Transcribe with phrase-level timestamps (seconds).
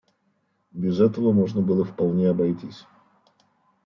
[0.71, 2.87] Без этого можно было вполне обойтись.